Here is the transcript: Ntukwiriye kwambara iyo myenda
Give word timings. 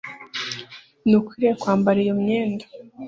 Ntukwiriye 1.07 1.53
kwambara 1.61 1.97
iyo 2.05 2.13
myenda 2.21 2.65